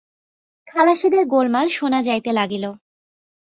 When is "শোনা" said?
1.69-1.99